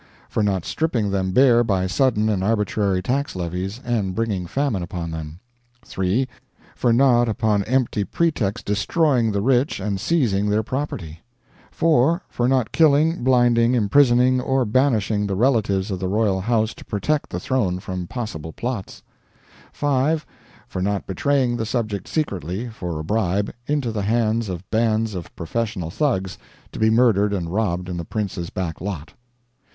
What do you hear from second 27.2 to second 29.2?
and robbed in the prince's back lot.